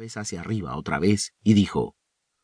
cabeza 0.00 0.20
hacia 0.20 0.40
arriba 0.40 0.76
otra 0.76 0.98
vez 0.98 1.34
y 1.44 1.52
dijo, 1.52 1.94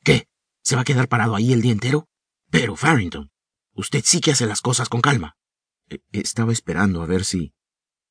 ¿Qué? 0.04 0.28
¿Se 0.62 0.76
va 0.76 0.82
a 0.82 0.84
quedar 0.84 1.08
parado 1.08 1.34
ahí 1.34 1.54
el 1.54 1.62
día 1.62 1.72
entero? 1.72 2.06
Pero, 2.50 2.76
Farrington, 2.76 3.30
usted 3.72 4.02
sí 4.04 4.20
que 4.20 4.32
hace 4.32 4.44
las 4.44 4.60
cosas 4.60 4.90
con 4.90 5.00
calma. 5.00 5.38
E, 5.88 6.00
estaba 6.12 6.52
esperando 6.52 7.00
a 7.00 7.06
ver 7.06 7.24
si... 7.24 7.54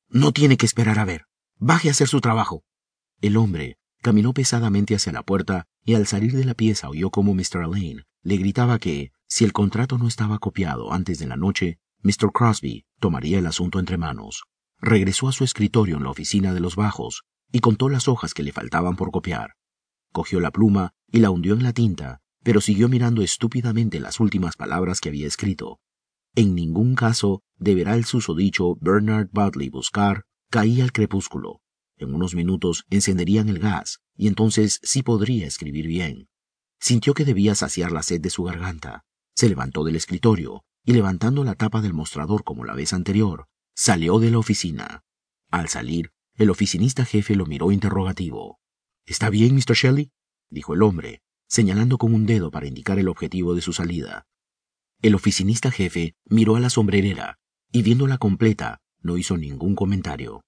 No 0.08 0.32
tiene 0.32 0.56
que 0.56 0.66
esperar 0.66 0.98
a 0.98 1.04
ver. 1.04 1.26
Baje 1.58 1.86
a 1.86 1.92
hacer 1.92 2.08
su 2.08 2.20
trabajo. 2.20 2.64
El 3.20 3.36
hombre 3.36 3.78
caminó 4.02 4.32
pesadamente 4.32 4.96
hacia 4.96 5.12
la 5.12 5.22
puerta 5.22 5.68
y 5.84 5.94
al 5.94 6.08
salir 6.08 6.32
de 6.32 6.44
la 6.44 6.54
pieza 6.54 6.88
oyó 6.88 7.10
como 7.10 7.32
Mr. 7.32 7.68
Lane 7.68 8.02
le 8.22 8.36
gritaba 8.38 8.80
que, 8.80 9.12
si 9.28 9.44
el 9.44 9.52
contrato 9.52 9.96
no 9.96 10.08
estaba 10.08 10.40
copiado 10.40 10.92
antes 10.92 11.20
de 11.20 11.28
la 11.28 11.36
noche, 11.36 11.78
Mr. 12.02 12.32
Crosby 12.32 12.84
tomaría 12.98 13.38
el 13.38 13.46
asunto 13.46 13.78
entre 13.78 13.96
manos. 13.96 14.42
Regresó 14.80 15.28
a 15.28 15.32
su 15.32 15.44
escritorio 15.44 15.98
en 15.98 16.02
la 16.02 16.10
oficina 16.10 16.52
de 16.52 16.58
los 16.58 16.74
bajos 16.74 17.22
y 17.52 17.60
contó 17.60 17.88
las 17.88 18.08
hojas 18.08 18.34
que 18.34 18.42
le 18.42 18.52
faltaban 18.52 18.96
por 18.96 19.10
copiar. 19.10 19.54
Cogió 20.12 20.40
la 20.40 20.50
pluma 20.50 20.92
y 21.10 21.20
la 21.20 21.30
hundió 21.30 21.54
en 21.54 21.62
la 21.62 21.72
tinta, 21.72 22.20
pero 22.42 22.60
siguió 22.60 22.88
mirando 22.88 23.22
estúpidamente 23.22 24.00
las 24.00 24.20
últimas 24.20 24.56
palabras 24.56 25.00
que 25.00 25.08
había 25.08 25.26
escrito. 25.26 25.80
En 26.34 26.54
ningún 26.54 26.94
caso 26.94 27.42
deberá 27.56 27.94
el 27.94 28.04
susodicho 28.04 28.76
Bernard 28.80 29.28
Budley 29.32 29.68
buscar, 29.68 30.24
caía 30.50 30.84
el 30.84 30.92
crepúsculo. 30.92 31.60
En 31.96 32.14
unos 32.14 32.34
minutos 32.34 32.84
encenderían 32.90 33.48
el 33.48 33.58
gas, 33.58 34.00
y 34.16 34.28
entonces 34.28 34.80
sí 34.82 35.02
podría 35.02 35.46
escribir 35.46 35.86
bien. 35.86 36.28
Sintió 36.78 37.14
que 37.14 37.24
debía 37.24 37.54
saciar 37.54 37.90
la 37.90 38.02
sed 38.02 38.20
de 38.20 38.30
su 38.30 38.44
garganta. 38.44 39.04
Se 39.34 39.48
levantó 39.48 39.82
del 39.82 39.96
escritorio, 39.96 40.62
y 40.84 40.92
levantando 40.92 41.42
la 41.42 41.54
tapa 41.54 41.80
del 41.80 41.94
mostrador 41.94 42.44
como 42.44 42.64
la 42.64 42.74
vez 42.74 42.92
anterior, 42.92 43.46
salió 43.74 44.18
de 44.18 44.30
la 44.30 44.38
oficina. 44.38 45.04
Al 45.50 45.68
salir, 45.68 46.12
el 46.36 46.50
oficinista 46.50 47.04
jefe 47.04 47.34
lo 47.34 47.46
miró 47.46 47.72
interrogativo. 47.72 48.58
¿Está 49.06 49.30
bien, 49.30 49.54
Mr. 49.54 49.74
Shelley? 49.74 50.10
dijo 50.50 50.74
el 50.74 50.82
hombre, 50.82 51.22
señalando 51.48 51.96
con 51.96 52.12
un 52.12 52.26
dedo 52.26 52.50
para 52.50 52.66
indicar 52.66 52.98
el 52.98 53.08
objetivo 53.08 53.54
de 53.54 53.62
su 53.62 53.72
salida. 53.72 54.26
El 55.00 55.14
oficinista 55.14 55.70
jefe 55.70 56.14
miró 56.24 56.56
a 56.56 56.60
la 56.60 56.70
sombrerera 56.70 57.38
y 57.72 57.82
viéndola 57.82 58.18
completa 58.18 58.80
no 59.00 59.16
hizo 59.16 59.36
ningún 59.36 59.74
comentario. 59.74 60.42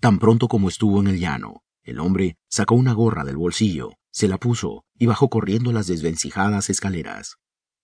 Tan 0.00 0.18
pronto 0.18 0.48
como 0.48 0.68
estuvo 0.68 1.00
en 1.00 1.06
el 1.06 1.18
llano, 1.18 1.62
el 1.82 1.98
hombre 2.00 2.36
sacó 2.48 2.74
una 2.74 2.92
gorra 2.92 3.24
del 3.24 3.36
bolsillo, 3.36 3.92
se 4.10 4.28
la 4.28 4.38
puso 4.38 4.84
y 4.98 5.06
bajó 5.06 5.28
corriendo 5.28 5.72
las 5.72 5.86
desvencijadas 5.86 6.70
escaleras. 6.70 7.36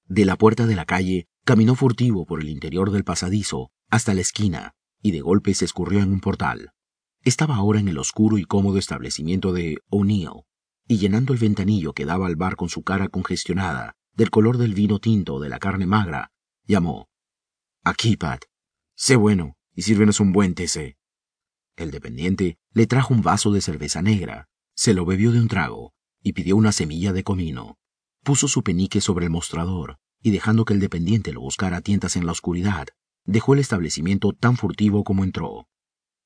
De 0.07 0.25
la 0.25 0.37
puerta 0.37 0.67
de 0.67 0.75
la 0.75 0.85
calle 0.85 1.29
caminó 1.45 1.75
furtivo 1.75 2.27
por 2.27 2.41
el 2.41 2.49
interior 2.49 2.91
del 2.91 3.05
pasadizo 3.05 3.71
hasta 3.89 4.15
la 4.15 4.21
esquina 4.21 4.75
y 5.01 5.13
de 5.13 5.21
golpe 5.21 5.55
se 5.55 5.65
escurrió 5.65 6.01
en 6.01 6.13
un 6.13 6.21
portal. 6.21 6.73
Estaba 7.29 7.57
ahora 7.57 7.79
en 7.79 7.89
el 7.89 7.99
oscuro 7.99 8.39
y 8.39 8.45
cómodo 8.47 8.79
establecimiento 8.79 9.53
de 9.53 9.77
O'Neill, 9.91 10.47
y 10.87 10.97
llenando 10.97 11.35
el 11.35 11.39
ventanillo 11.39 11.93
que 11.93 12.07
daba 12.07 12.27
al 12.27 12.37
bar 12.37 12.57
con 12.57 12.71
su 12.71 12.85
cara 12.85 13.09
congestionada, 13.09 13.97
del 14.15 14.31
color 14.31 14.57
del 14.57 14.73
vino 14.73 14.99
tinto 14.99 15.35
o 15.35 15.39
de 15.39 15.51
la 15.51 15.59
carne 15.59 15.85
magra, 15.85 16.33
llamó. 16.65 17.11
Aquí, 17.85 18.17
Pat. 18.17 18.45
Sé 18.97 19.17
bueno 19.17 19.59
y 19.75 19.83
sírvenos 19.83 20.21
un 20.21 20.33
buen 20.33 20.55
TC. 20.55 20.97
El 21.77 21.91
dependiente 21.91 22.57
le 22.73 22.87
trajo 22.87 23.13
un 23.13 23.21
vaso 23.21 23.53
de 23.53 23.61
cerveza 23.61 24.01
negra, 24.01 24.49
se 24.75 24.95
lo 24.95 25.05
bebió 25.05 25.31
de 25.31 25.43
un 25.43 25.49
trago 25.49 25.93
y 26.23 26.33
pidió 26.33 26.57
una 26.57 26.73
semilla 26.73 27.13
de 27.13 27.25
comino. 27.25 27.77
Puso 28.25 28.49
su 28.49 28.63
penique 28.63 29.03
sobre 29.03 29.27
el 29.27 29.31
mostrador 29.31 29.99
y 30.23 30.31
dejando 30.31 30.65
que 30.65 30.73
el 30.73 30.81
dependiente 30.81 31.35
lo 31.35 31.43
buscara 31.43 31.77
a 31.77 31.83
tientas 31.83 32.17
en 32.17 32.25
la 32.25 32.33
oscuridad, 32.33 32.87
dejó 33.27 33.53
el 33.53 33.61
establecimiento 33.61 34.33
tan 34.33 34.57
furtivo 34.57 35.05
como 35.05 35.25
entró. 35.25 35.69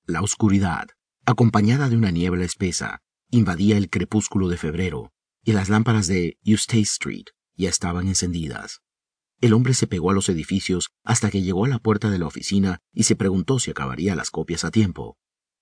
La 0.07 0.21
oscuridad, 0.21 0.89
acompañada 1.27 1.89
de 1.89 1.97
una 1.97 2.11
niebla 2.11 2.45
espesa, 2.45 3.03
invadía 3.31 3.77
el 3.77 3.89
crepúsculo 3.89 4.49
de 4.49 4.57
febrero, 4.57 5.13
y 5.45 5.53
las 5.53 5.69
lámparas 5.69 6.09
de 6.09 6.39
Eustace 6.43 6.81
Street 6.83 7.27
ya 7.55 7.69
estaban 7.69 8.09
encendidas. 8.09 8.81
El 9.41 9.53
hombre 9.53 9.75
se 9.75 9.87
pegó 9.87 10.11
a 10.11 10.15
los 10.15 10.29
edificios 10.29 10.91
hasta 11.05 11.31
que 11.31 11.43
llegó 11.43 11.67
a 11.67 11.69
la 11.69 11.79
puerta 11.79 12.11
de 12.11 12.19
la 12.19 12.27
oficina 12.27 12.81
y 12.93 13.05
se 13.05 13.15
preguntó 13.15 13.61
si 13.61 13.71
acabaría 13.71 14.17
las 14.17 14.31
copias 14.31 14.65
a 14.65 14.73
tiempo. 14.73 15.19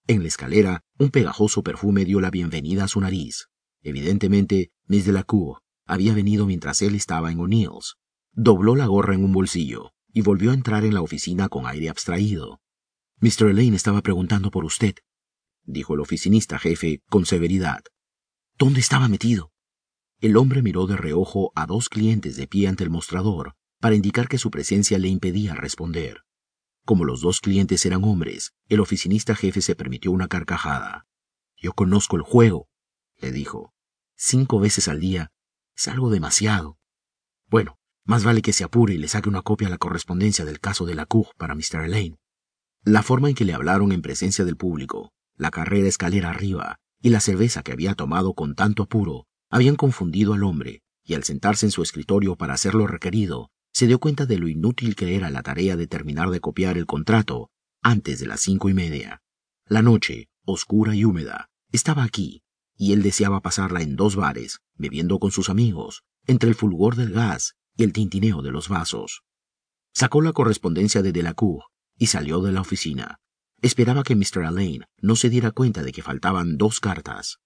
En 0.07 0.23
la 0.23 0.29
escalera, 0.29 0.85
un 0.99 1.11
pegajoso 1.11 1.63
perfume 1.63 2.07
dio 2.07 2.23
la 2.23 2.31
bienvenida 2.31 2.85
a 2.85 2.89
su 2.89 3.01
nariz. 3.03 3.49
Evidentemente, 3.83 4.73
Miss 4.87 5.05
Delacour 5.05 5.59
había 5.85 6.15
venido 6.15 6.47
mientras 6.47 6.81
él 6.81 6.95
estaba 6.95 7.31
en 7.31 7.41
O'Neill's. 7.41 7.97
Dobló 8.33 8.75
la 8.75 8.87
gorra 8.87 9.15
en 9.15 9.23
un 9.23 9.33
bolsillo 9.33 9.93
y 10.15 10.23
volvió 10.23 10.51
a 10.51 10.55
entrar 10.55 10.85
en 10.85 10.95
la 10.95 11.03
oficina 11.03 11.51
con 11.51 11.67
aire 11.67 11.91
abstraído. 11.91 12.61
Mr. 13.23 13.53
Lane 13.55 13.77
estaba 13.77 14.01
preguntando 14.01 14.51
por 14.51 14.65
usted, 14.65 14.95
dijo 15.65 15.93
el 15.93 16.01
oficinista 16.01 16.59
jefe 16.59 17.03
con 17.11 17.27
severidad. 17.27 17.83
¿Dónde 18.57 18.81
estaba 18.81 19.09
metido? 19.09 19.53
El 20.21 20.39
hombre 20.39 20.63
miró 20.63 20.87
de 20.87 20.97
reojo 20.97 21.53
a 21.55 21.67
dos 21.67 21.91
clientes 21.91 22.37
de 22.37 22.47
pie 22.47 22.69
ante 22.69 22.83
el 22.83 22.89
mostrador 22.89 23.57
para 23.79 23.95
indicar 23.95 24.27
que 24.27 24.39
su 24.39 24.51
presencia 24.51 24.99
le 24.99 25.09
impedía 25.09 25.55
responder. 25.55 26.23
Como 26.87 27.05
los 27.05 27.21
dos 27.21 27.41
clientes 27.41 27.85
eran 27.85 28.05
hombres, 28.05 28.55
el 28.69 28.81
oficinista 28.81 29.35
jefe 29.35 29.61
se 29.61 29.75
permitió 29.75 30.13
una 30.13 30.29
carcajada. 30.29 31.07
Yo 31.59 31.75
conozco 31.75 32.17
el 32.17 32.23
juego, 32.23 32.69
le 33.19 33.33
dijo. 33.33 33.75
Cinco 34.17 34.61
veces 34.61 34.89
al 34.89 34.99
día 34.99 35.31
es 35.77 35.89
algo 35.89 36.09
demasiado. 36.09 36.79
Bueno, 37.49 37.79
más 38.07 38.25
vale 38.25 38.41
que 38.41 38.55
se 38.55 38.65
apure 38.65 38.95
y 38.95 38.99
le 38.99 39.09
saque 39.09 39.29
una 39.29 39.43
copia 39.43 39.69
a 39.69 39.71
la 39.71 39.79
correspondencia 39.79 40.47
del 40.47 40.59
caso 40.59 40.87
de 40.87 40.95
la 40.95 41.05
CUG 41.05 41.35
para 41.37 41.55
Mr. 41.55 41.87
Lane. 41.87 42.17
La 42.85 43.03
forma 43.03 43.29
en 43.29 43.35
que 43.35 43.45
le 43.45 43.53
hablaron 43.53 43.93
en 43.93 44.01
presencia 44.01 44.47
del 44.47 44.57
público, 44.57 45.13
la 45.37 45.51
carrera 45.51 45.87
escalera 45.87 46.31
arriba 46.31 46.77
y 47.03 47.11
la 47.11 47.21
cerveza 47.21 47.63
que 47.63 47.73
había 47.73 47.95
tomado 47.95 48.33
con 48.33 48.55
tanto 48.55 48.85
apuro 48.85 49.27
habían 49.51 49.77
confundido 49.77 50.33
al 50.33 50.45
hombre, 50.45 50.83
y 51.05 51.15
al 51.15 51.25
sentarse 51.25 51.67
en 51.67 51.73
su 51.73 51.83
escritorio 51.83 52.37
para 52.37 52.55
hacer 52.55 52.75
lo 52.75 52.87
requerido, 52.87 53.51
se 53.73 53.87
dio 53.87 53.99
cuenta 53.99 54.25
de 54.25 54.39
lo 54.39 54.49
inútil 54.49 54.97
que 54.97 55.15
era 55.15 55.29
la 55.29 55.43
tarea 55.43 55.77
de 55.77 55.87
terminar 55.87 56.31
de 56.31 56.41
copiar 56.41 56.79
el 56.79 56.87
contrato 56.87 57.51
antes 57.83 58.19
de 58.19 58.27
las 58.27 58.41
cinco 58.41 58.71
y 58.71 58.75
media. 58.75 59.21
La 59.67 59.83
noche, 59.83 60.29
oscura 60.45 60.95
y 60.95 61.05
húmeda, 61.05 61.51
estaba 61.73 62.03
aquí, 62.03 62.43
y 62.77 62.93
él 62.93 63.03
deseaba 63.03 63.43
pasarla 63.43 63.83
en 63.83 63.97
dos 63.97 64.17
bares, 64.17 64.61
bebiendo 64.75 65.19
con 65.19 65.33
sus 65.33 65.51
amigos, 65.51 66.03
entre 66.27 66.49
el 66.49 66.55
fulgor 66.55 66.97
del 66.97 67.13
gas 67.13 67.57
y 67.77 67.85
el 67.85 67.93
tintineo 67.93 68.41
de 68.41 68.53
los 68.53 68.69
vasos. 68.69 69.23
Sacó 69.93 70.23
la 70.23 70.33
correspondencia 70.33 71.03
de 71.03 71.13
Delacour 71.13 71.65
y 72.01 72.07
salió 72.07 72.41
de 72.41 72.51
la 72.51 72.63
oficina. 72.63 73.21
Esperaba 73.61 74.03
que 74.03 74.17
Mr. 74.17 74.47
Alleyne 74.47 74.87
no 75.03 75.17
se 75.17 75.29
diera 75.29 75.51
cuenta 75.51 75.83
de 75.83 75.93
que 75.93 76.03
faltaban 76.03 76.57
dos 76.57 76.81
cartas. 76.81 77.41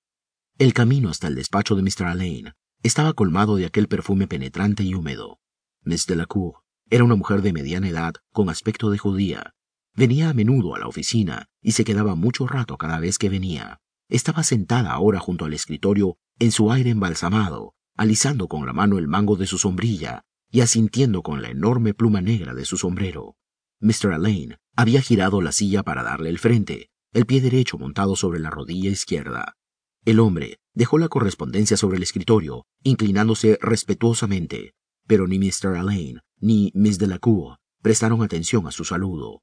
El 0.59 0.73
camino 0.73 1.11
hasta 1.11 1.27
el 1.27 1.35
despacho 1.35 1.75
de 1.75 1.83
Mr. 1.83 2.07
Alleyne 2.07 2.53
estaba 2.85 3.15
colmado 3.15 3.57
de 3.57 3.67
aquel 3.67 3.89
perfume 3.89 4.29
penetrante 4.29 4.85
y 4.85 4.95
húmedo. 4.95 5.41
Miss 5.83 6.07
Delacour 6.07 6.63
era 6.89 7.03
una 7.03 7.17
mujer 7.17 7.43
de 7.43 7.53
mediana 7.53 7.89
edad 7.89 8.15
con 8.33 8.49
aspecto 8.49 8.91
de 8.91 8.99
judía. 8.99 9.55
Venía 9.97 10.31
a 10.31 10.35
menudo 10.35 10.77
a 10.77 10.79
la 10.79 10.87
oficina 10.87 11.49
y 11.61 11.73
se 11.73 11.85
quedaba 11.85 12.15
mucho 12.15 12.47
rato 12.47 12.79
cada 12.79 13.01
vez 13.01 13.19
que 13.19 13.29
venía. 13.29 13.81
Estaba 14.09 14.45
sentada 14.45 14.93
ahora 14.93 15.19
junto 15.19 15.47
al 15.47 15.53
escritorio 15.53 16.17
en 16.39 16.53
su 16.53 16.71
aire 16.71 16.91
embalsamado, 16.91 17.75
alisando 17.97 18.47
con 18.47 18.67
la 18.67 18.73
mano 18.73 18.99
el 18.99 19.09
mango 19.09 19.35
de 19.35 19.49
su 19.49 19.59
sombrilla 19.59 20.23
y 20.49 20.61
asintiendo 20.61 21.23
con 21.23 21.43
la 21.43 21.49
enorme 21.49 21.93
pluma 21.93 22.21
negra 22.21 22.55
de 22.55 22.65
su 22.65 22.77
sombrero. 22.77 23.35
Mr. 23.85 24.15
Alleyne 24.15 24.57
había 24.77 25.03
girado 25.03 25.43
la 25.43 25.53
silla 25.53 25.83
para 25.83 26.03
darle 26.03 26.31
el 26.31 26.39
frente, 26.39 26.89
el 27.13 27.27
pie 27.27 27.43
derecho 27.43 27.77
montado 27.77 28.17
sobre 28.17 28.41
la 28.41 28.49
rodilla 28.49 28.89
izquierda. 28.89 29.59
El 30.07 30.21
hombre 30.21 30.57
dejó 30.73 30.97
la 30.97 31.09
correspondencia 31.09 31.77
sobre 31.77 31.99
el 31.99 32.03
escritorio, 32.03 32.65
inclinándose 32.83 33.59
respetuosamente, 33.61 34.73
pero 35.07 35.27
ni 35.27 35.39
Mr. 35.39 35.77
Alleyne 35.77 36.23
ni 36.41 36.73
Miss 36.75 36.99
Delacour 36.99 37.59
prestaron 37.83 38.23
atención 38.23 38.67
a 38.67 38.71
su 38.71 38.87
saludo. 38.87 39.43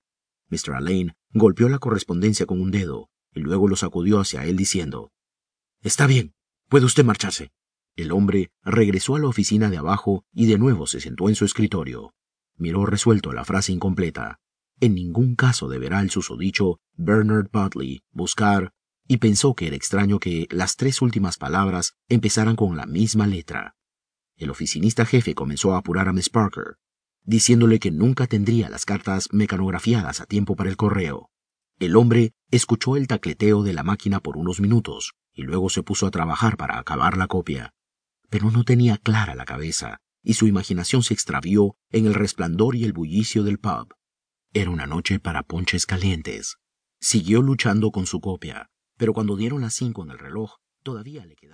Mr. 0.50 0.74
Alleyne 0.74 1.14
golpeó 1.34 1.70
la 1.70 1.78
correspondencia 1.78 2.48
con 2.48 2.60
un 2.62 2.72
dedo 2.72 3.10
y 3.36 3.42
luego 3.42 3.68
lo 3.68 3.76
sacudió 3.76 4.20
hacia 4.20 4.44
él 4.46 4.58
diciendo 4.58 5.12
Está 5.84 6.08
bien, 6.08 6.34
puede 6.68 6.88
usted 6.88 7.06
marcharse. 7.06 7.52
El 7.96 8.12
hombre 8.12 8.50
regresó 8.64 9.16
a 9.16 9.20
la 9.20 9.28
oficina 9.28 9.70
de 9.70 9.78
abajo 9.78 10.26
y 10.34 10.48
de 10.48 10.58
nuevo 10.58 10.88
se 10.88 11.00
sentó 11.00 11.30
en 11.30 11.36
su 11.36 11.46
escritorio. 11.46 12.16
Miró 12.62 12.86
resuelto 12.86 13.34
la 13.34 13.44
frase 13.44 13.72
incompleta. 13.72 14.40
En 14.80 14.94
ningún 14.94 15.36
caso 15.36 15.68
deberá 15.68 16.00
el 16.02 16.12
susodicho 16.12 16.80
Bernard 16.94 17.50
Budley 17.52 18.04
buscar, 18.12 18.72
y 19.08 19.18
pensó 19.18 19.56
que 19.56 19.66
era 19.66 19.76
extraño 19.76 20.20
que 20.20 20.46
las 20.52 20.76
tres 20.76 21.02
últimas 21.02 21.38
palabras 21.38 21.96
empezaran 22.08 22.56
con 22.56 22.78
la 22.78 22.86
misma 22.86 23.26
letra. 23.26 23.74
El 24.38 24.52
oficinista 24.52 25.08
jefe 25.08 25.34
comenzó 25.34 25.74
a 25.74 25.80
apurar 25.80 26.08
a 26.08 26.14
Miss 26.14 26.30
Parker, 26.30 26.76
diciéndole 27.24 27.80
que 27.80 27.90
nunca 27.90 28.28
tendría 28.28 28.70
las 28.70 28.86
cartas 28.86 29.30
mecanografiadas 29.32 30.22
a 30.22 30.28
tiempo 30.28 30.56
para 30.56 30.70
el 30.70 30.78
correo. 30.78 31.32
El 31.80 31.96
hombre 31.96 32.36
escuchó 32.52 32.96
el 32.96 33.08
tacleteo 33.08 33.64
de 33.64 33.74
la 33.74 33.82
máquina 33.82 34.20
por 34.20 34.38
unos 34.38 34.62
minutos 34.62 35.14
y 35.34 35.42
luego 35.42 35.72
se 35.72 35.82
puso 35.82 36.06
a 36.06 36.12
trabajar 36.12 36.58
para 36.58 36.78
acabar 36.78 37.18
la 37.18 37.26
copia. 37.26 37.74
Pero 38.30 38.52
no 38.52 38.64
tenía 38.64 38.98
clara 38.98 39.34
la 39.34 39.46
cabeza 39.46 40.00
y 40.24 40.34
su 40.36 40.48
imaginación 40.48 41.04
se 41.04 41.14
extravió 41.14 41.76
en 41.90 42.06
el 42.06 42.14
resplandor 42.14 42.76
y 42.76 42.84
el 42.84 42.94
bullicio 42.94 43.44
del 43.44 43.60
pub. 43.60 43.94
Era 44.54 44.70
una 44.70 44.86
noche 44.86 45.20
para 45.20 45.44
ponches 45.44 45.86
calientes. 45.86 46.58
Siguió 47.00 47.42
luchando 47.42 47.92
con 47.92 48.06
su 48.06 48.20
copia, 48.20 48.70
pero 48.98 49.14
cuando 49.14 49.36
dieron 49.36 49.62
las 49.62 49.74
cinco 49.74 50.04
en 50.04 50.12
el 50.12 50.20
reloj, 50.20 50.56
todavía 50.84 51.26
le 51.26 51.36
quedaba. 51.36 51.52